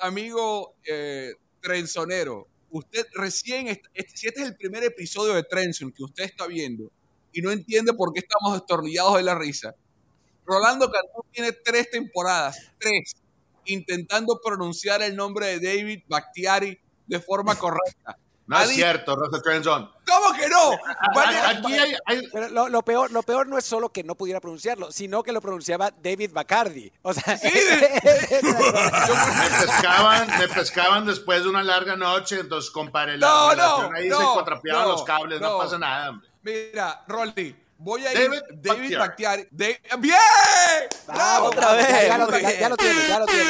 [0.00, 6.02] amigo eh, trenzonero, usted recién, este, si este es el primer episodio de Trenson que
[6.02, 6.90] usted está viendo
[7.32, 9.74] y no entiende por qué estamos destornillados de la risa,
[10.46, 13.16] Rolando Cantú tiene tres temporadas, tres,
[13.66, 18.18] intentando pronunciar el nombre de David Bakhtiari de forma correcta.
[18.48, 19.92] No es cierto, Russell Trenzon.
[20.06, 20.72] ¿Cómo que no?
[21.46, 25.22] Aquí hay, Pero lo, peor, lo peor no es solo que no pudiera pronunciarlo, sino
[25.22, 26.90] que lo pronunciaba David Bacardi.
[27.02, 27.50] O sea, sí.
[27.52, 28.50] me,
[29.66, 34.16] pescaban, me pescaban después de una larga noche, entonces comparé la no, no, ahí se
[34.16, 36.08] contrapeaban los cables, no, pasa nada.
[36.08, 36.28] Hombre.
[36.42, 38.30] Mira, Rolly, voy a ir
[38.62, 38.96] David,
[39.50, 40.16] David ¡Bien!
[41.42, 42.08] otra vez.
[42.08, 43.44] Ya, lo, tiene, ya lo tiene, ya lo tiene.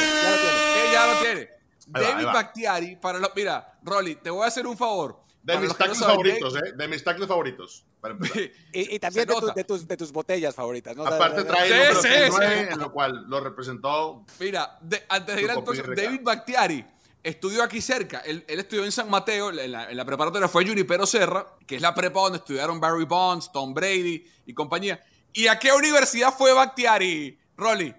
[0.92, 1.57] Ya lo tiene.
[1.88, 5.20] David Bakhtiari, para lo, mira, Rolly, te voy a hacer un favor.
[5.42, 6.72] De mis tackles favoritos, ¿eh?
[6.76, 7.84] De mis tackles favoritos.
[8.72, 11.04] y, también de, tus, de, tus, botellas favoritas, ¿no?
[11.04, 14.24] Aparte trae el sí, sí, en lo cual lo representó.
[14.38, 16.84] Mira, antes de ir al próximo, David Bakhtiari
[17.22, 18.20] estudió aquí cerca.
[18.20, 22.20] Él, estudió en San Mateo, en la, preparatoria fue Junipero Serra, que es la prepa
[22.20, 25.02] donde estudiaron Barry Bonds, Tom Brady y compañía.
[25.32, 27.94] ¿Y a qué universidad fue Bakhtiari, Rolly?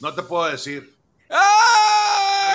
[0.00, 0.95] No te puedo decir.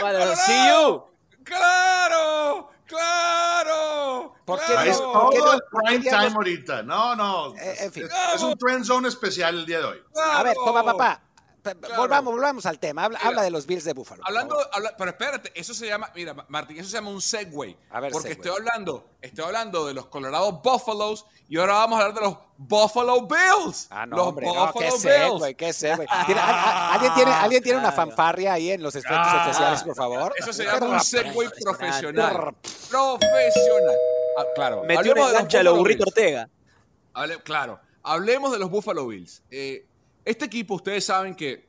[0.01, 1.11] ¡Claro!
[1.43, 2.71] ¡Claro!
[2.85, 4.35] ¡Claro!
[4.45, 4.81] ¿Por qué no?
[4.81, 6.83] Es todo el prime time ahorita.
[6.83, 7.55] No, no.
[7.55, 8.07] Eh, en fin.
[8.35, 10.03] Es, un trend zone especial el día de hoy.
[10.33, 11.21] A ver, toma papá.
[11.95, 13.05] Volvamos, volvamos al tema.
[13.05, 14.23] Habla, de los Bills de Buffalo.
[14.25, 14.57] Hablando,
[14.97, 17.77] pero espérate, eso se llama, mira, Martín, eso se llama un segue.
[18.11, 22.27] porque estoy hablando, estoy hablando de los Colorado Buffaloes y ahora vamos a hablar de
[22.27, 23.87] los Buffalo Bills.
[23.89, 25.55] Ah, no, los hombre, Buffalo qué Bills.
[25.55, 26.05] qué segue.
[26.09, 29.41] ¿Alguien tiene, ¿Alguien tiene una fanfarria ahí en los efectos ah.
[29.41, 30.33] especiales, por favor?
[30.37, 32.55] Eso se llama un segue profesional.
[32.89, 33.95] Profesional.
[34.37, 34.83] Ah, claro.
[34.83, 36.49] Metió una gancha a lo burrito Ortega.
[37.43, 37.79] claro.
[38.03, 39.43] Hablemos de los Buffalo Bills.
[39.51, 39.85] Eh,
[40.25, 41.67] este equipo, ustedes saben que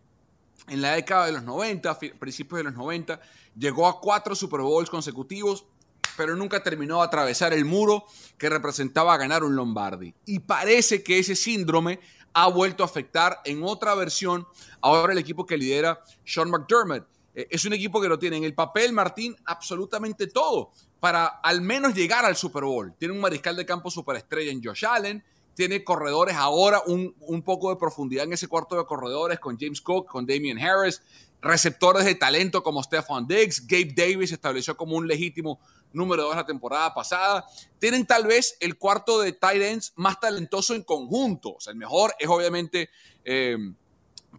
[0.69, 3.21] en la década de los 90, principios de los 90,
[3.57, 5.65] llegó a cuatro Super Bowls consecutivos,
[6.17, 8.05] pero nunca terminó de atravesar el muro
[8.39, 10.15] que representaba ganar un Lombardi.
[10.27, 12.01] Y parece que ese síndrome
[12.35, 14.47] ha vuelto a afectar en otra versión
[14.81, 17.07] ahora el equipo que lidera Sean McDermott.
[17.35, 21.61] Eh, es un equipo que lo tiene en el papel, Martín, absolutamente todo para al
[21.63, 22.95] menos llegar al Super Bowl.
[22.97, 27.71] Tiene un mariscal de campo superestrella en Josh Allen, tiene corredores ahora, un, un, poco
[27.71, 31.03] de profundidad en ese cuarto de corredores con James Cook, con Damian Harris,
[31.43, 35.61] receptores de talento como Stephon Diggs, Gabe Davis se estableció como un legítimo
[35.93, 37.45] número dos la temporada pasada.
[37.79, 41.55] Tienen tal vez el cuarto de tight ends más talentoso en conjunto.
[41.55, 42.91] O sea, el mejor es obviamente
[43.25, 43.57] eh,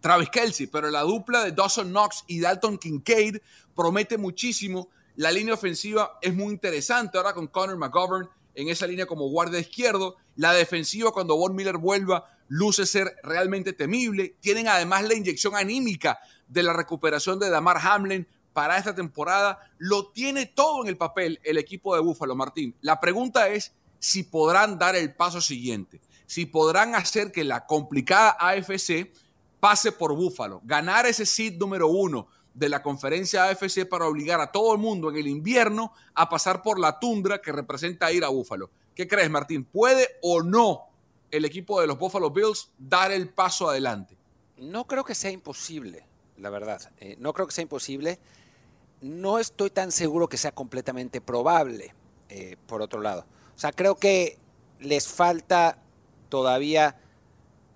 [0.00, 3.38] Travis Kelsey, pero la dupla de Dawson Knox y Dalton Kincaid
[3.74, 4.88] promete muchísimo.
[5.16, 9.60] La línea ofensiva es muy interesante ahora con Connor McGovern en esa línea como guardia
[9.60, 10.16] izquierdo.
[10.36, 14.36] La defensiva, cuando Von Miller vuelva, luce ser realmente temible.
[14.40, 16.18] Tienen además la inyección anímica
[16.48, 19.58] de la recuperación de Damar Hamlin para esta temporada.
[19.78, 22.74] Lo tiene todo en el papel el equipo de Búfalo, Martín.
[22.80, 28.36] La pregunta es si podrán dar el paso siguiente, si podrán hacer que la complicada
[28.38, 29.12] AFC
[29.60, 34.52] pase por Búfalo, ganar ese seed número uno de la conferencia AFC para obligar a
[34.52, 38.28] todo el mundo en el invierno a pasar por la tundra que representa ir a
[38.28, 38.70] Búfalo.
[38.94, 39.64] ¿Qué crees, Martín?
[39.64, 40.84] ¿Puede o no
[41.30, 44.16] el equipo de los Buffalo Bills dar el paso adelante?
[44.56, 46.06] No creo que sea imposible,
[46.38, 46.92] la verdad.
[47.00, 48.20] Eh, no creo que sea imposible.
[49.00, 51.92] No estoy tan seguro que sea completamente probable,
[52.28, 53.26] eh, por otro lado.
[53.56, 54.38] O sea, creo que
[54.78, 55.78] les falta
[56.28, 56.96] todavía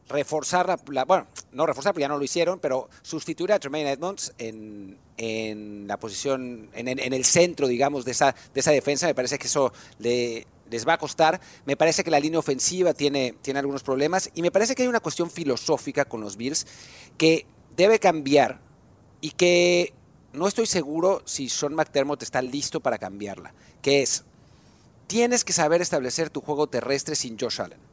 [0.08, 4.32] reforzar la, bueno, no reforzar, porque ya no lo hicieron, pero sustituir a Tremaine Edmonds
[4.38, 9.06] en, en la posición, en, el centro, digamos, de esa, de esa defensa.
[9.06, 11.40] Me parece que eso le, les va a costar.
[11.66, 14.88] Me parece que la línea ofensiva tiene, tiene algunos problemas y me parece que hay
[14.88, 16.66] una cuestión filosófica con los Bills
[17.16, 18.60] que debe cambiar
[19.20, 19.92] y que
[20.32, 24.24] no estoy seguro si Sean McDermott está listo para cambiarla, que es,
[25.06, 27.87] tienes que saber establecer tu juego terrestre sin Josh Allen.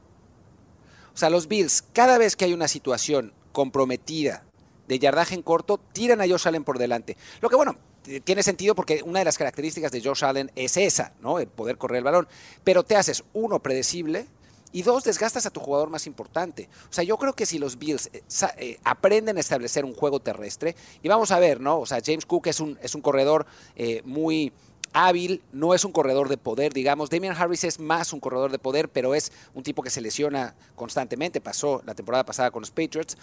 [1.16, 4.44] O sea, los Bills, cada vez que hay una situación comprometida
[4.86, 7.16] de yardaje en corto, tiran a Josh Allen por delante.
[7.40, 7.78] Lo que, bueno,
[8.22, 11.38] tiene sentido porque una de las características de Josh Allen es esa, ¿no?
[11.38, 12.28] El poder correr el balón.
[12.64, 14.26] Pero te haces, uno, predecible,
[14.72, 16.68] y dos, desgastas a tu jugador más importante.
[16.90, 18.22] O sea, yo creo que si los Bills eh,
[18.58, 21.78] eh, aprenden a establecer un juego terrestre, y vamos a ver, ¿no?
[21.78, 24.52] O sea, James Cook es un, es un corredor eh, muy
[24.92, 27.10] hábil, no es un corredor de poder, digamos.
[27.10, 30.54] Damian Harris es más un corredor de poder, pero es un tipo que se lesiona
[30.74, 31.40] constantemente.
[31.40, 33.16] Pasó la temporada pasada con los Patriots.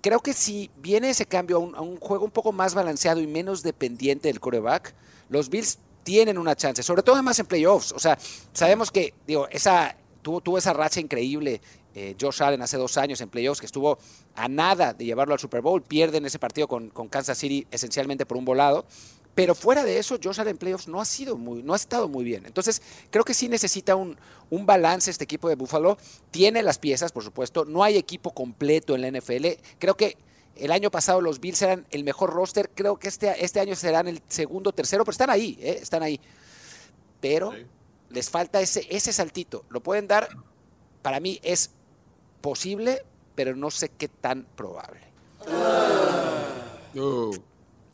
[0.00, 3.62] Creo que si viene ese cambio a un, juego un poco más balanceado y menos
[3.62, 4.94] dependiente del coreback,
[5.28, 7.92] los Bills tienen una chance, sobre todo además en playoffs.
[7.92, 8.18] O sea,
[8.52, 11.60] sabemos que, digo, esa, tuvo, esa racha increíble
[11.94, 13.98] eh, Josh Allen hace dos años en playoffs, que estuvo
[14.34, 18.36] a nada de llevarlo al Super Bowl, pierden ese partido con, Kansas City esencialmente por
[18.36, 18.86] un volado.
[19.34, 22.08] Pero fuera de eso, Josh Allen en playoffs no ha sido muy, no ha estado
[22.08, 22.46] muy bien.
[22.46, 24.16] Entonces, creo que sí necesita un,
[24.50, 25.96] un balance este equipo de Buffalo.
[26.30, 27.64] Tiene las piezas, por supuesto.
[27.64, 29.46] No hay equipo completo en la NFL.
[29.78, 30.16] Creo que
[30.56, 32.70] el año pasado los Bills eran el mejor roster.
[32.74, 35.78] Creo que este, este año serán el segundo, tercero, pero están ahí, ¿eh?
[35.80, 36.20] están ahí.
[37.20, 37.52] Pero
[38.10, 39.64] les falta ese, ese saltito.
[39.70, 40.28] Lo pueden dar,
[41.02, 41.70] para mí es
[42.40, 45.00] posible, pero no sé qué tan probable.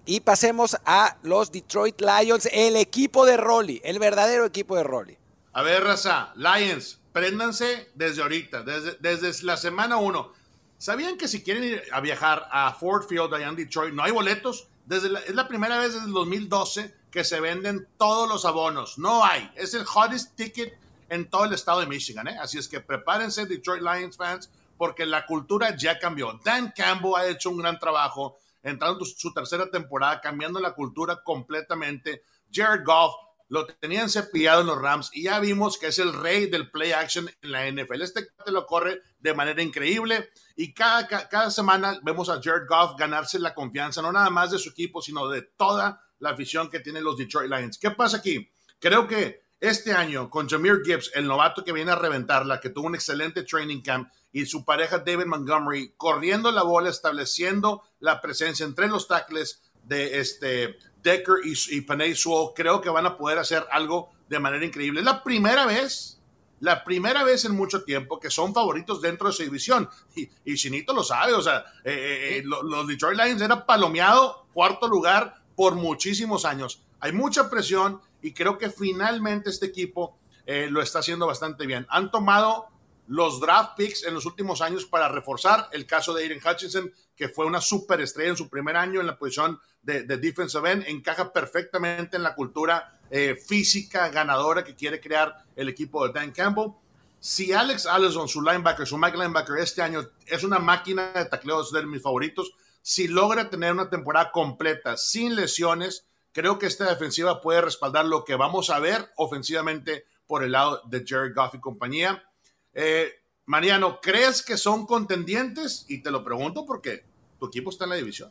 [0.09, 5.19] Y pasemos a los Detroit Lions, el equipo de Rolly, el verdadero equipo de Rolly.
[5.53, 10.33] A ver, Raza, Lions, préndanse desde ahorita, desde, desde la semana 1.
[10.79, 14.13] ¿Sabían que si quieren ir a viajar a Ford Field allá en Detroit, no hay
[14.13, 14.69] boletos?
[14.85, 18.99] Desde es la primera vez desde el 2012 que se venden todos los abonos.
[18.99, 19.51] No hay.
[19.57, 22.29] Es el hottest ticket en todo el estado de Michigan.
[22.29, 22.39] ¿eh?
[22.41, 26.39] Así es que prepárense, Detroit Lions fans, porque la cultura ya cambió.
[26.45, 31.23] Dan Campbell ha hecho un gran trabajo entrando en su tercera temporada, cambiando la cultura
[31.23, 32.23] completamente.
[32.53, 33.15] Jared Goff
[33.49, 36.93] lo tenían cepillado en los Rams y ya vimos que es el rey del play
[36.93, 38.03] action en la NFL.
[38.03, 42.97] Este te lo corre de manera increíble y cada, cada semana vemos a Jared Goff
[42.99, 46.81] ganarse la confianza, no nada más de su equipo, sino de toda la afición que
[46.81, 47.79] tienen los Detroit Lions.
[47.79, 48.51] ¿Qué pasa aquí?
[48.81, 52.87] Creo que este año con Jameer Gibbs, el novato que viene a reventarla, que tuvo
[52.87, 58.67] un excelente training camp, y su pareja David Montgomery corriendo la bola, estableciendo la presencia
[58.67, 62.15] entre los tackles de este Decker y, y Panay
[62.55, 65.01] creo que van a poder hacer algo de manera increíble.
[65.01, 66.21] Es la primera vez,
[66.61, 69.89] la primera vez en mucho tiempo que son favoritos dentro de su división.
[70.15, 74.49] Y, y Chinito lo sabe, o sea, eh, eh, eh, los Detroit Lions eran palomeado
[74.53, 76.83] cuarto lugar por muchísimos años.
[77.01, 81.87] Hay mucha presión y creo que finalmente este equipo eh, lo está haciendo bastante bien.
[81.91, 82.69] Han tomado
[83.09, 87.29] los draft picks en los últimos años para reforzar el caso de Aiden Hutchinson, que
[87.29, 92.17] fue una superestrella en su primer año en la posición de, defensive end, encaja perfectamente
[92.17, 96.73] en la cultura eh, física ganadora que quiere crear el equipo de Dan Campbell.
[97.21, 101.73] Si Alex Allison, su linebacker, su Mike linebacker este año es una máquina de tacleos
[101.73, 102.53] de mis favoritos,
[102.83, 108.23] si logra tener una temporada completa sin lesiones, creo que esta defensiva puede respaldar lo
[108.23, 112.29] que vamos a ver ofensivamente por el lado de Jared Goff y compañía.
[112.75, 113.11] Eh,
[113.47, 115.87] Mariano, ¿crees que son contendientes?
[115.89, 117.07] Y te lo pregunto porque
[117.39, 118.31] tu equipo está en la división.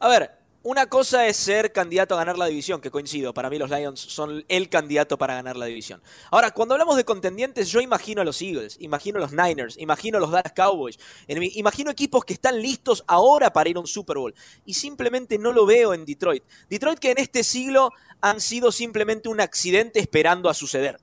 [0.00, 3.58] A ver, una cosa es ser candidato a ganar la división, que coincido, para mí
[3.58, 6.02] los Lions son el candidato para ganar la división.
[6.30, 10.16] Ahora, cuando hablamos de contendientes, yo imagino a los Eagles, imagino a los Niners, imagino
[10.16, 10.98] a los Dallas Cowboys,
[11.28, 14.34] imagino equipos que están listos ahora para ir a un Super Bowl.
[14.64, 16.42] Y simplemente no lo veo en Detroit.
[16.70, 17.90] Detroit que en este siglo
[18.22, 20.98] han sido simplemente un accidente esperando a suceder.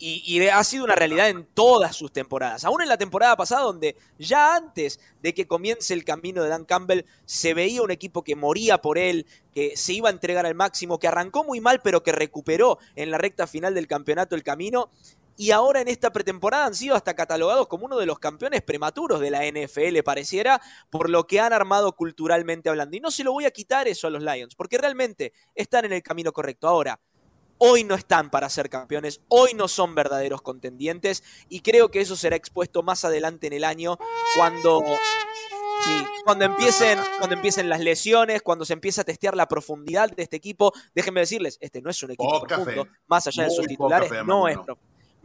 [0.00, 2.64] Y, ha sido una realidad en todas sus temporadas.
[2.64, 6.64] Aún en la temporada pasada, donde ya antes de que comience el camino de Dan
[6.64, 10.54] Campbell, se veía un equipo que moría por él, que se iba a entregar al
[10.54, 14.44] máximo, que arrancó muy mal, pero que recuperó en la recta final del campeonato el
[14.44, 14.90] camino.
[15.40, 19.20] Y ahora en esta pretemporada han sido hasta catalogados como uno de los campeones prematuros
[19.20, 22.96] de la NFL, pareciera, por lo que han armado culturalmente hablando.
[22.96, 25.92] Y no se lo voy a quitar eso a los Lions, porque realmente están en
[25.92, 26.66] el camino correcto.
[26.66, 26.98] Ahora,
[27.58, 32.16] hoy no están para ser campeones, hoy no son verdaderos contendientes y creo que eso
[32.16, 33.98] será expuesto más adelante en el año
[34.36, 34.82] cuando
[36.24, 40.36] cuando empiecen, cuando empiecen las lesiones, cuando se empiece a testear la profundidad de este
[40.36, 44.48] equipo, déjenme decirles, este no es un equipo profundo, más allá de sus titulares, no
[44.48, 44.58] es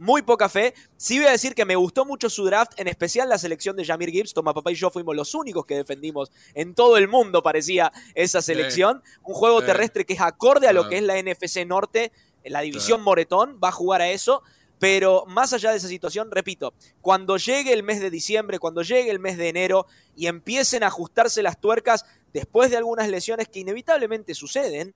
[0.04, 0.74] muy poca fe.
[0.96, 3.84] Sí voy a decir que me gustó mucho su draft, en especial la selección de
[3.84, 4.34] Jamir Gibbs.
[4.34, 8.42] Toma Papá y yo fuimos los únicos que defendimos en todo el mundo, parecía esa
[8.42, 9.02] selección.
[9.24, 12.12] Un juego terrestre que es acorde a lo que es la NFC Norte,
[12.44, 14.42] la división Moretón, va a jugar a eso.
[14.78, 19.10] Pero más allá de esa situación, repito, cuando llegue el mes de diciembre, cuando llegue
[19.10, 23.60] el mes de enero y empiecen a ajustarse las tuercas después de algunas lesiones que
[23.60, 24.94] inevitablemente suceden,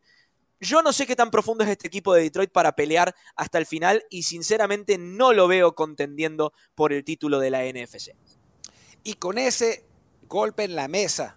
[0.61, 3.66] yo no sé qué tan profundo es este equipo de Detroit para pelear hasta el
[3.66, 8.14] final y sinceramente no lo veo contendiendo por el título de la NFC.
[9.04, 9.84] Y con ese
[10.28, 11.36] golpe en la mesa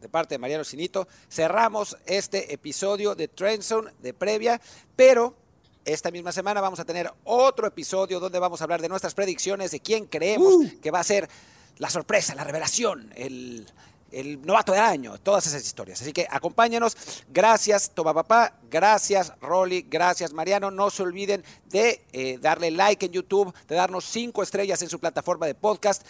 [0.00, 4.60] de parte de Mariano Sinito, cerramos este episodio de Trendzone de previa,
[4.96, 5.36] pero
[5.84, 9.70] esta misma semana vamos a tener otro episodio donde vamos a hablar de nuestras predicciones,
[9.70, 10.80] de quién creemos uh.
[10.80, 11.28] que va a ser
[11.76, 13.66] la sorpresa, la revelación, el,
[14.12, 16.00] el novato del año, todas esas historias.
[16.00, 16.96] Así que acompáñanos.
[17.28, 18.54] Gracias, Toma Papá.
[18.70, 19.86] Gracias, Rolly.
[19.88, 20.70] Gracias, Mariano.
[20.70, 24.98] No se olviden de eh, darle like en YouTube, de darnos cinco estrellas en su
[24.98, 26.06] plataforma de podcast.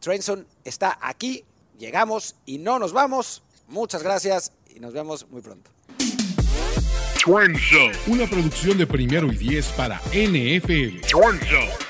[0.00, 1.44] Trenson está aquí.
[1.78, 3.42] Llegamos y no nos vamos.
[3.68, 5.70] Muchas gracias y nos vemos muy pronto.
[8.06, 11.89] Una producción de primero y diez para NFL.